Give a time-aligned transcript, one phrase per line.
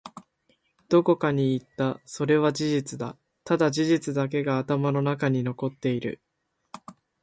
[0.89, 1.99] どこかに行った。
[2.05, 3.17] それは事実だ。
[3.43, 6.23] ただ、事実だけが頭の中に残っている。